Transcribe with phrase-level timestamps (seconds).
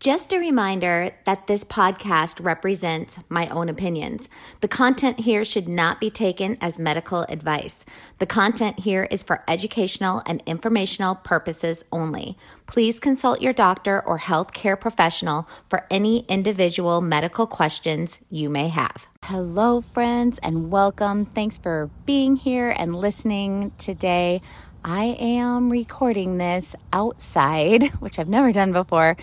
[0.00, 4.30] Just a reminder that this podcast represents my own opinions.
[4.62, 7.84] The content here should not be taken as medical advice.
[8.18, 12.38] The content here is for educational and informational purposes only.
[12.66, 19.06] Please consult your doctor or healthcare professional for any individual medical questions you may have.
[19.24, 21.26] Hello, friends, and welcome.
[21.26, 24.40] Thanks for being here and listening today.
[24.82, 29.18] I am recording this outside, which I've never done before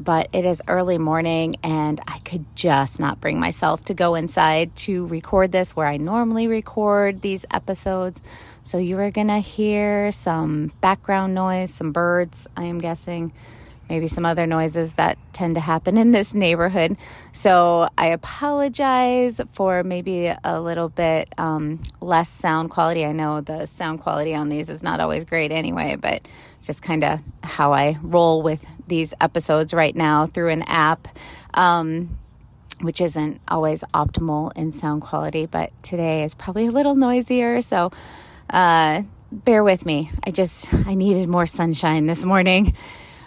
[0.00, 4.74] but it is early morning and I could just not bring myself to go inside
[4.76, 8.22] to record this where I normally record these episodes.
[8.62, 13.32] So you are going to hear some background noise, some birds, I am guessing,
[13.90, 16.96] maybe some other noises that tend to happen in this neighborhood.
[17.32, 23.04] So I apologize for maybe a little bit um, less sound quality.
[23.04, 26.26] I know the sound quality on these is not always great anyway, but
[26.62, 31.08] just kind of how I roll with these episodes right now through an app,
[31.54, 32.18] um,
[32.82, 37.62] which isn't always optimal in sound quality, but today is probably a little noisier.
[37.62, 37.92] So,
[38.50, 40.10] uh, bear with me.
[40.24, 42.76] I just, I needed more sunshine this morning.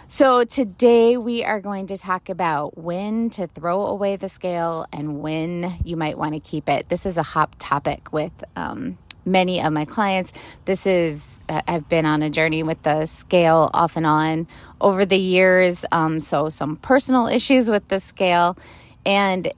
[0.06, 5.20] So, today we are going to talk about when to throw away the scale and
[5.20, 6.88] when you might want to keep it.
[6.88, 10.32] This is a hot topic with um, many of my clients.
[10.64, 14.46] This is uh, I've been on a journey with the scale off and on
[14.80, 15.84] over the years.
[15.92, 18.56] Um, so, some personal issues with the scale.
[19.04, 19.52] And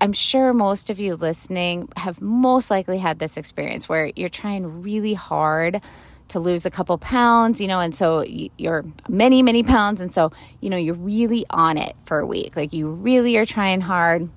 [0.00, 4.82] I'm sure most of you listening have most likely had this experience where you're trying
[4.82, 5.80] really hard
[6.28, 10.00] to lose a couple pounds, you know, and so you're many, many pounds.
[10.00, 12.56] And so, you know, you're really on it for a week.
[12.56, 14.28] Like you really are trying hard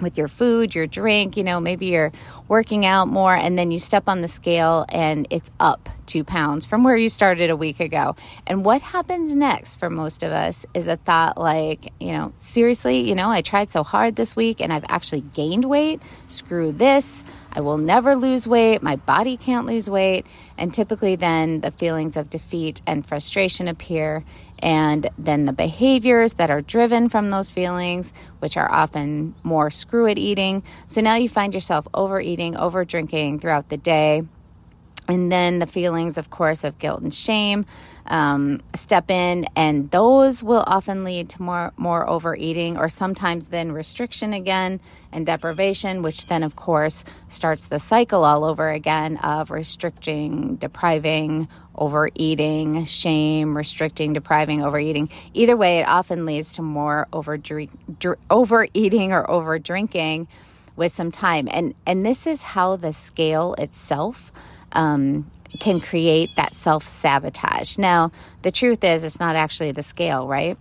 [0.00, 2.12] with your food, your drink, you know, maybe you're
[2.48, 6.66] working out more and then you step on the scale and it's up two pounds
[6.66, 8.14] from where you started a week ago.
[8.46, 13.00] And what happens next for most of us is a thought like, you know, seriously,
[13.00, 16.00] you know, I tried so hard this week and I've actually gained weight.
[16.28, 17.24] Screw this.
[17.54, 18.82] I will never lose weight.
[18.82, 20.26] My body can't lose weight.
[20.58, 24.24] And typically, then the feelings of defeat and frustration appear.
[24.58, 30.06] And then the behaviors that are driven from those feelings, which are often more screw
[30.06, 30.62] it eating.
[30.88, 34.24] So now you find yourself overeating, over drinking throughout the day
[35.08, 37.66] and then the feelings, of course, of guilt and shame
[38.06, 43.72] um, step in, and those will often lead to more more overeating, or sometimes then
[43.72, 44.80] restriction again
[45.12, 51.48] and deprivation, which then, of course, starts the cycle all over again of restricting, depriving,
[51.76, 55.08] overeating, shame, restricting, depriving, overeating.
[55.32, 60.28] Either way, it often leads to more over dr- overeating or over drinking
[60.76, 64.30] with some time, and and this is how the scale itself
[64.74, 65.30] um,
[65.60, 67.78] can create that self sabotage.
[67.78, 68.12] Now,
[68.42, 70.58] the truth is, it's not actually the scale, right?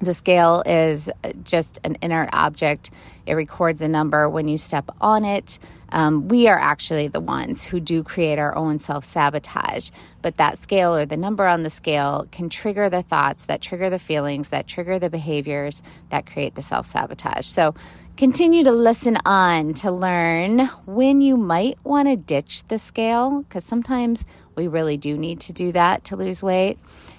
[0.00, 1.10] The scale is
[1.42, 2.90] just an inert object.
[3.24, 5.58] It records a number when you step on it.
[5.90, 9.90] Um, we are actually the ones who do create our own self sabotage.
[10.20, 13.88] But that scale or the number on the scale can trigger the thoughts that trigger
[13.88, 17.46] the feelings, that trigger the behaviors that create the self sabotage.
[17.46, 17.74] So
[18.16, 23.62] Continue to listen on to learn when you might want to ditch the scale, because
[23.62, 26.78] sometimes we really do need to do that to lose weight,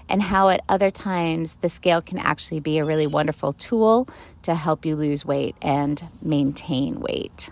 [0.10, 4.10] and how at other times the scale can actually be a really wonderful tool
[4.42, 7.52] to help you lose weight and maintain weight.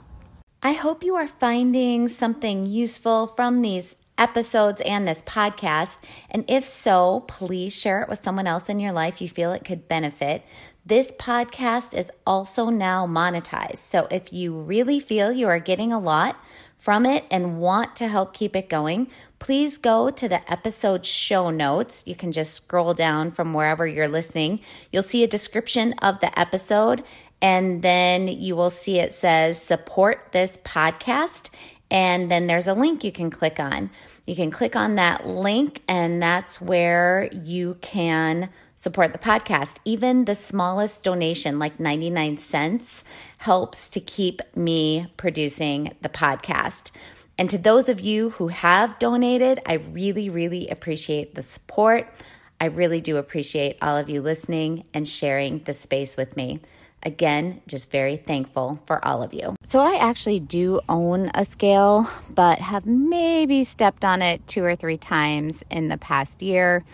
[0.64, 6.00] I hope you are finding something useful from these episodes and this podcast.
[6.32, 9.66] And if so, please share it with someone else in your life you feel it
[9.66, 10.44] could benefit.
[10.88, 13.78] This podcast is also now monetized.
[13.78, 16.38] So if you really feel you are getting a lot
[16.78, 19.10] from it and want to help keep it going,
[19.40, 22.04] please go to the episode show notes.
[22.06, 24.60] You can just scroll down from wherever you're listening.
[24.92, 27.04] You'll see a description of the episode,
[27.42, 31.50] and then you will see it says support this podcast.
[31.90, 33.90] And then there's a link you can click on.
[34.28, 38.50] You can click on that link, and that's where you can
[38.86, 39.78] support the podcast.
[39.84, 43.04] Even the smallest donation, like 99 cents,
[43.40, 46.92] helps to keep me producing the podcast.
[47.36, 52.08] And to those of you who have donated, I really, really appreciate the support.
[52.62, 56.60] I really do appreciate all of you listening and sharing the space with me.
[57.02, 59.56] Again, just very thankful for all of you.
[59.66, 64.76] So, I actually do own a scale, but have maybe stepped on it two or
[64.76, 66.86] three times in the past year.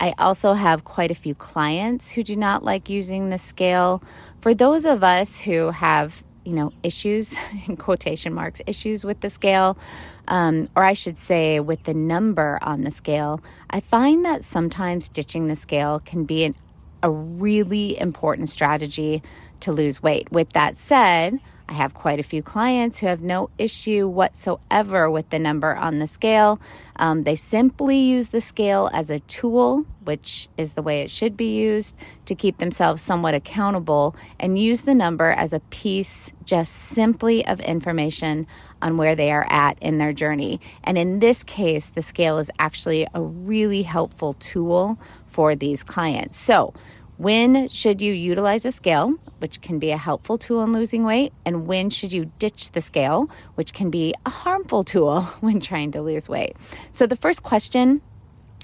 [0.00, 4.02] I also have quite a few clients who do not like using the scale.
[4.40, 7.36] For those of us who have, you know, issues,
[7.68, 9.76] in quotation marks, issues with the scale,
[10.26, 15.10] um, or I should say with the number on the scale, I find that sometimes
[15.10, 16.54] ditching the scale can be an,
[17.02, 19.22] a really important strategy
[19.60, 20.32] to lose weight.
[20.32, 21.38] With that said,
[21.70, 26.00] I have quite a few clients who have no issue whatsoever with the number on
[26.00, 26.60] the scale.
[26.96, 31.36] Um, they simply use the scale as a tool, which is the way it should
[31.36, 31.94] be used,
[32.26, 37.60] to keep themselves somewhat accountable and use the number as a piece just simply of
[37.60, 38.48] information
[38.82, 40.60] on where they are at in their journey.
[40.82, 46.40] And in this case, the scale is actually a really helpful tool for these clients.
[46.40, 46.74] So,
[47.20, 51.34] when should you utilize a scale, which can be a helpful tool in losing weight?
[51.44, 55.92] And when should you ditch the scale, which can be a harmful tool when trying
[55.92, 56.56] to lose weight?
[56.92, 58.00] So, the first question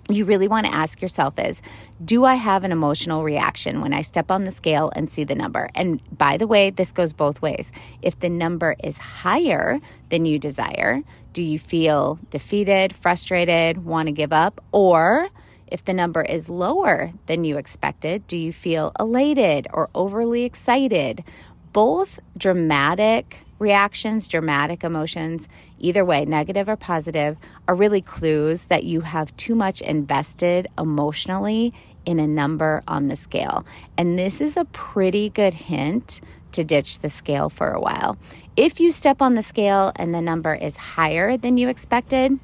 [0.09, 1.61] you really want to ask yourself is
[2.03, 5.35] Do I have an emotional reaction when I step on the scale and see the
[5.35, 5.69] number?
[5.75, 7.71] And by the way, this goes both ways.
[8.01, 11.03] If the number is higher than you desire,
[11.35, 14.65] do you feel defeated, frustrated, want to give up?
[14.73, 15.29] Or
[15.67, 21.25] if the number is lower than you expected, do you feel elated or overly excited?
[21.73, 25.49] Both dramatic reactions, dramatic emotions,
[25.79, 27.37] either way, negative or positive,
[27.69, 31.73] are really clues that you have too much invested emotionally
[32.05, 33.67] in a number on the scale.
[33.99, 36.21] And this is a pretty good hint
[36.53, 38.17] to ditch the scale for a while.
[38.57, 42.39] If you step on the scale and the number is higher than you expected,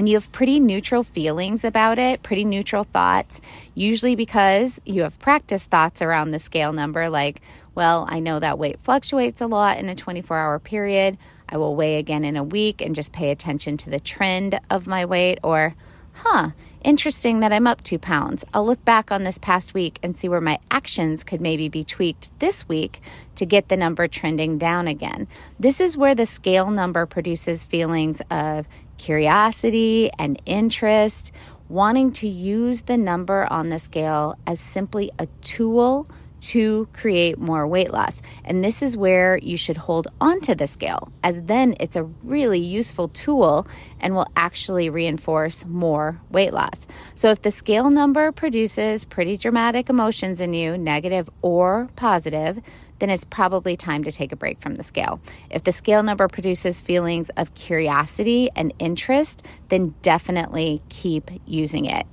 [0.00, 3.38] and you have pretty neutral feelings about it, pretty neutral thoughts,
[3.74, 7.42] usually because you have practiced thoughts around the scale number, like,
[7.74, 11.18] well, I know that weight fluctuates a lot in a 24 hour period.
[11.50, 14.86] I will weigh again in a week and just pay attention to the trend of
[14.86, 15.74] my weight, or,
[16.12, 16.50] huh,
[16.82, 18.44] interesting that I'm up two pounds.
[18.52, 21.84] I'll look back on this past week and see where my actions could maybe be
[21.84, 23.00] tweaked this week
[23.36, 25.28] to get the number trending down again.
[25.58, 28.66] This is where the scale number produces feelings of
[28.98, 31.32] curiosity and interest,
[31.68, 36.06] wanting to use the number on the scale as simply a tool
[36.40, 38.22] to create more weight loss.
[38.44, 42.58] And this is where you should hold onto the scale, as then it's a really
[42.58, 43.66] useful tool
[44.00, 46.86] and will actually reinforce more weight loss.
[47.14, 52.60] So if the scale number produces pretty dramatic emotions in you, negative or positive,
[52.98, 55.20] then it's probably time to take a break from the scale.
[55.50, 62.06] If the scale number produces feelings of curiosity and interest, then definitely keep using it.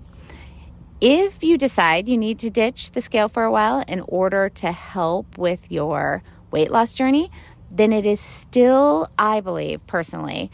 [0.99, 4.71] If you decide you need to ditch the scale for a while in order to
[4.71, 7.29] help with your weight loss journey,
[7.69, 10.49] then it is still, I believe personally,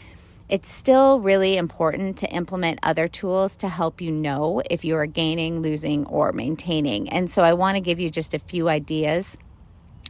[0.50, 5.06] it's still really important to implement other tools to help you know if you are
[5.06, 7.08] gaining, losing, or maintaining.
[7.08, 9.38] And so I want to give you just a few ideas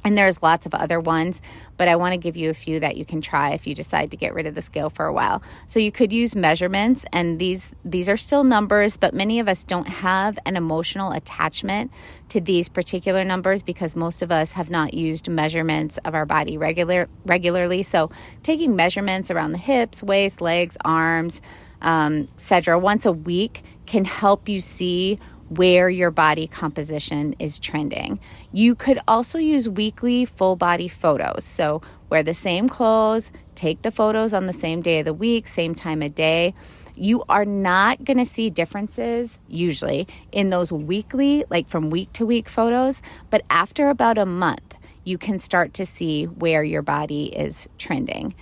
[0.04, 1.40] and there's lots of other ones,
[1.76, 4.10] but I want to give you a few that you can try if you decide
[4.10, 5.42] to get rid of the scale for a while.
[5.66, 9.64] So you could use measurements and these these are still numbers, but many of us
[9.64, 11.90] don't have an emotional attachment
[12.28, 16.58] to these particular numbers because most of us have not used measurements of our body
[16.58, 17.82] regular regularly.
[17.82, 18.10] So
[18.42, 21.40] taking measurements around the hips, waist, legs, arms,
[21.80, 22.78] um, etc.
[22.78, 28.18] once a week can help you see where your body composition is trending.
[28.52, 31.44] You could also use weekly full body photos.
[31.44, 35.46] So, wear the same clothes, take the photos on the same day of the week,
[35.46, 36.54] same time of day.
[36.96, 42.26] You are not going to see differences usually in those weekly, like from week to
[42.26, 47.26] week photos, but after about a month, you can start to see where your body
[47.26, 48.34] is trending.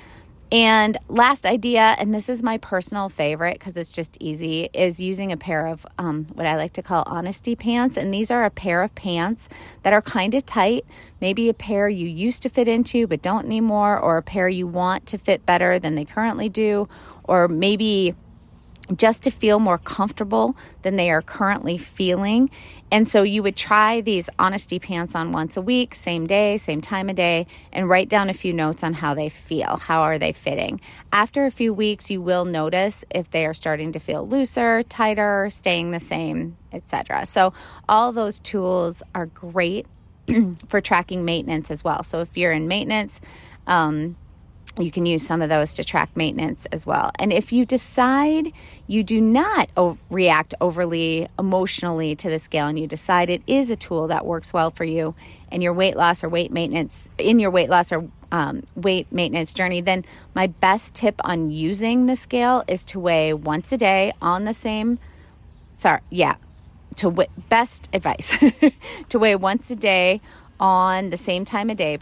[0.53, 5.33] And last idea, and this is my personal favorite because it's just easy, is using
[5.33, 7.97] a pair of um, what I like to call honesty pants.
[7.97, 9.49] And these are a pair of pants
[9.83, 10.85] that are kind of tight,
[11.23, 14.67] maybe a pair you used to fit into but don't anymore, or a pair you
[14.67, 16.87] want to fit better than they currently do,
[17.25, 18.15] or maybe
[18.95, 22.51] just to feel more comfortable than they are currently feeling.
[22.93, 26.83] And so you would try these honesty pants on once a week, same day, same
[26.83, 29.79] time of day, and write down a few notes on how they feel.
[29.79, 30.79] How are they fitting?
[31.11, 35.49] After a few weeks, you will notice if they are starting to feel looser, tighter,
[35.51, 37.25] staying the same, etc.
[37.25, 37.55] So
[37.89, 39.87] all those tools are great
[40.69, 42.03] for tracking maintenance as well.
[42.05, 43.23] So if you're in maintenance,
[43.67, 44.17] um,
[44.79, 47.11] you can use some of those to track maintenance as well.
[47.19, 48.53] And if you decide
[48.87, 53.69] you do not o- react overly emotionally to the scale and you decide it is
[53.71, 55.15] a tool that works well for you
[55.51, 59.53] and your weight loss or weight maintenance in your weight loss or um, weight maintenance
[59.53, 64.13] journey, then my best tip on using the scale is to weigh once a day
[64.23, 64.99] on the same.
[65.77, 66.37] Sorry, yeah,
[66.97, 68.35] to w- best advice
[69.11, 70.23] to weigh once a day
[70.59, 71.99] on the same time of day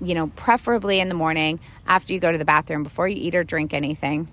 [0.00, 3.34] you know, preferably in the morning after you go to the bathroom before you eat
[3.34, 4.28] or drink anything.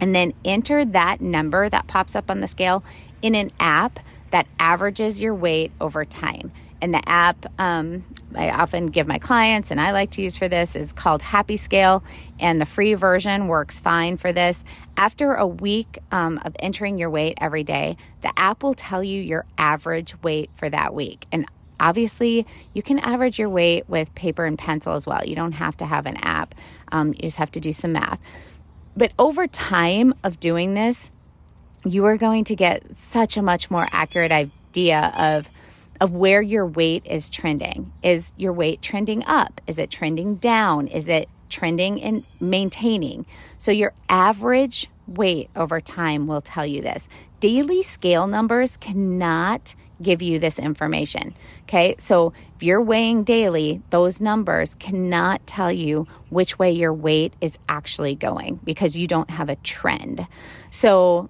[0.00, 2.82] And then enter that number that pops up on the scale
[3.22, 6.52] in an app that averages your weight over time.
[6.80, 10.48] And the app um, I often give my clients and I like to use for
[10.48, 12.02] this is called Happy Scale,
[12.38, 14.64] and the free version works fine for this.
[14.96, 19.20] After a week um, of entering your weight every day, the app will tell you
[19.22, 21.26] your average weight for that week.
[21.32, 21.46] And
[21.80, 25.24] Obviously, you can average your weight with paper and pencil as well.
[25.24, 26.54] You don't have to have an app,
[26.92, 28.20] um, you just have to do some math.
[28.96, 31.10] But over time of doing this,
[31.84, 35.50] you are going to get such a much more accurate idea of
[36.00, 37.92] of where your weight is trending.
[38.02, 39.60] Is your weight trending up?
[39.66, 40.88] Is it trending down?
[40.88, 43.26] Is it trending and maintaining?
[43.58, 47.08] So your average weight over time will tell you this.
[47.40, 49.74] Daily scale numbers cannot
[50.04, 51.34] give you this information.
[51.62, 57.32] Okay, so if you're weighing daily, those numbers cannot tell you which way your weight
[57.40, 60.26] is actually going because you don't have a trend.
[60.70, 61.28] So,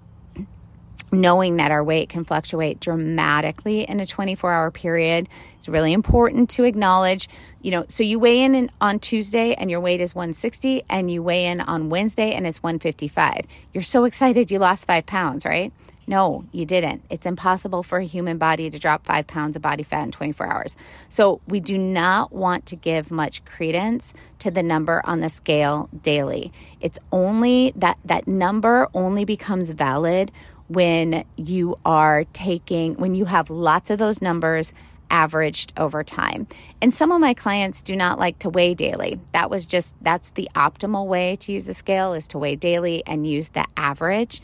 [1.15, 5.29] knowing that our weight can fluctuate dramatically in a 24 hour period
[5.61, 7.29] is really important to acknowledge.
[7.63, 11.23] You know, so you weigh in on Tuesday and your weight is 160, and you
[11.23, 13.47] weigh in on Wednesday and it's 155.
[13.73, 15.73] You're so excited you lost five pounds, right?
[16.07, 17.03] No, you didn't.
[17.11, 20.47] It's impossible for a human body to drop five pounds of body fat in 24
[20.47, 20.77] hours.
[21.09, 25.89] So, we do not want to give much credence to the number on the scale
[26.03, 26.53] daily.
[26.81, 30.31] It's only that that number only becomes valid
[30.69, 34.73] when you are taking, when you have lots of those numbers
[35.11, 36.47] averaged over time.
[36.81, 39.21] And some of my clients do not like to weigh daily.
[39.33, 43.03] That was just, that's the optimal way to use the scale is to weigh daily
[43.07, 44.41] and use the average.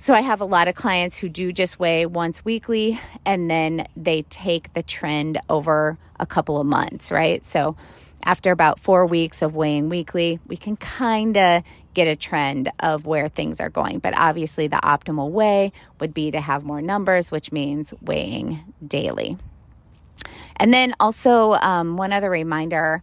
[0.00, 3.84] So I have a lot of clients who do just weigh once weekly and then
[3.96, 7.44] they take the trend over a couple of months, right?
[7.44, 7.76] So
[8.22, 11.64] after about four weeks of weighing weekly, we can kind of
[11.94, 13.98] get a trend of where things are going.
[13.98, 19.36] But obviously, the optimal way would be to have more numbers, which means weighing daily.
[20.56, 23.02] And then also, um, one other reminder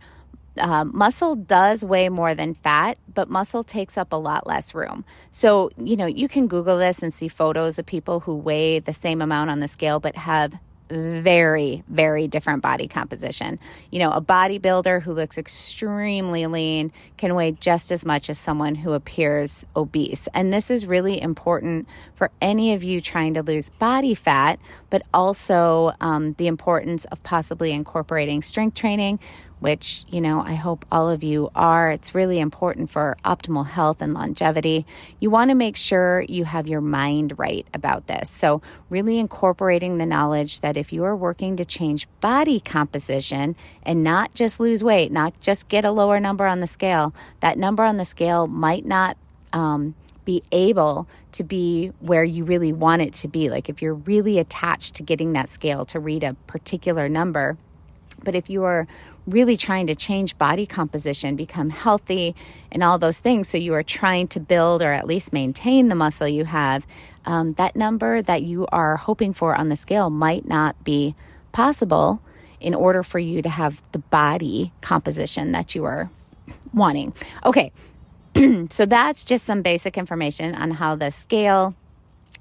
[0.57, 5.05] uh, muscle does weigh more than fat, but muscle takes up a lot less room.
[5.31, 8.93] So, you know, you can Google this and see photos of people who weigh the
[8.93, 10.53] same amount on the scale but have
[10.89, 13.59] very, very different body composition.
[13.91, 18.75] You know, a bodybuilder who looks extremely lean can weigh just as much as someone
[18.75, 20.27] who appears obese.
[20.33, 24.59] And this is really important for any of you trying to lose body fat,
[24.89, 29.19] but also um, the importance of possibly incorporating strength training
[29.59, 31.91] which, you know, I hope all of you are.
[31.91, 34.85] It's really important for optimal health and longevity.
[35.19, 38.29] You want to make sure you have your mind right about this.
[38.29, 44.03] So, really incorporating the knowledge that if you are working to change body composition and
[44.03, 47.83] not just lose weight, not just get a lower number on the scale, that number
[47.83, 49.17] on the scale might not.
[49.53, 49.95] Um,
[50.25, 53.49] be able to be where you really want it to be.
[53.49, 57.57] Like if you're really attached to getting that scale to read a particular number,
[58.23, 58.87] but if you are
[59.27, 62.35] really trying to change body composition, become healthy,
[62.71, 65.95] and all those things, so you are trying to build or at least maintain the
[65.95, 66.85] muscle you have,
[67.25, 71.15] um, that number that you are hoping for on the scale might not be
[71.51, 72.21] possible
[72.59, 76.09] in order for you to have the body composition that you are
[76.73, 77.13] wanting.
[77.45, 77.71] Okay,
[78.69, 81.75] so that's just some basic information on how the scale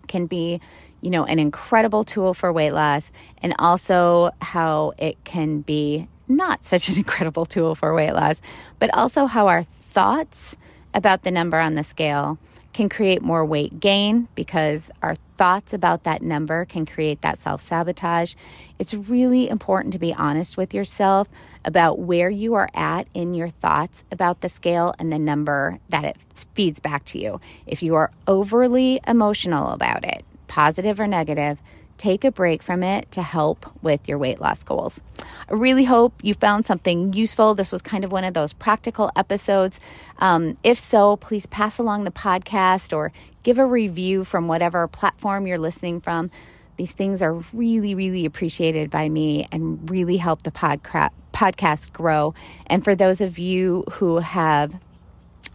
[0.07, 0.61] can be
[1.05, 3.13] you know, an incredible tool for weight loss
[3.43, 8.41] and also how it can be not such an incredible tool for weight loss,
[8.79, 10.57] but also how our thoughts
[10.93, 12.39] about the number on the scale
[12.75, 17.63] can create more weight gain because our thoughts about that number can create that self
[17.63, 18.35] sabotage.
[18.79, 21.29] It's really important to be honest with yourself
[21.65, 26.05] about where you are at in your thoughts about the scale and the number that
[26.05, 26.17] it
[26.55, 27.41] feeds back to you.
[27.67, 31.63] If you are overly emotional about it, positive or negative,
[31.99, 35.01] take a break from it to help with your weight loss goals.
[35.49, 37.55] I really hope you found something useful.
[37.55, 39.81] This was kind of one of those practical episodes.
[40.19, 45.47] Um, if so, please pass along the podcast or give a review from whatever platform
[45.47, 46.31] you're listening from.
[46.77, 52.35] These things are really, really appreciated by me and really help the podcast grow.
[52.67, 54.75] And for those of you who have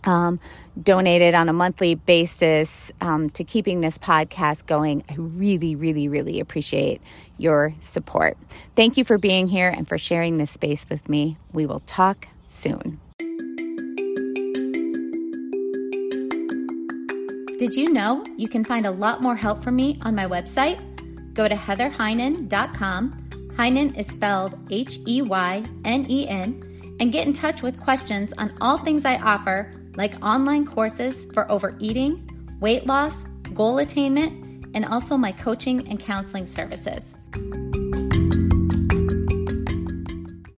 [0.03, 0.39] um,
[0.81, 5.03] donated on a monthly basis um, to keeping this podcast going.
[5.09, 7.01] I really, really, really appreciate
[7.37, 8.37] your support.
[8.75, 11.37] Thank you for being here and for sharing this space with me.
[11.53, 12.99] We will talk soon.
[17.59, 20.79] Did you know you can find a lot more help from me on my website?
[21.33, 23.51] Go to heatherheynen.com.
[23.57, 28.31] Heynen is spelled H E Y N E N, and get in touch with questions
[28.37, 32.29] on all things I offer like online courses for overeating,
[32.59, 37.15] weight loss, goal attainment, and also my coaching and counseling services.